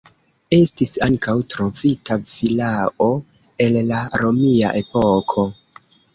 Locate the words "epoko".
4.83-5.49